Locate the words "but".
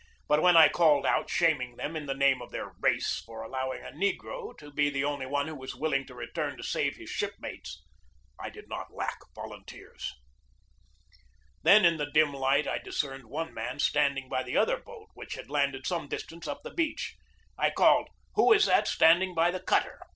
0.27-0.41